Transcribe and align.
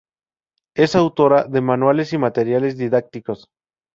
Es 0.75 0.95
autora 0.95 1.43
de 1.43 1.61
manuales 1.61 2.11
y 2.11 2.17
materiales 2.17 2.75
didácticos. 2.75 3.49